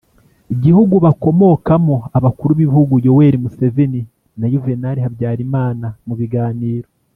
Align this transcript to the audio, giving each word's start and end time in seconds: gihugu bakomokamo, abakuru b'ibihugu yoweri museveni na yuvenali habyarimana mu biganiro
gihugu 0.63 0.95
bakomokamo, 1.05 1.95
abakuru 2.17 2.51
b'ibihugu 2.57 2.93
yoweri 3.05 3.37
museveni 3.43 4.01
na 4.39 4.45
yuvenali 4.51 4.99
habyarimana 5.05 5.87
mu 6.07 6.13
biganiro 6.19 6.87